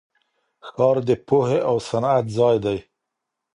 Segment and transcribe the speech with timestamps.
[0.67, 2.77] ښار د پوهې او صنعت ځای دی.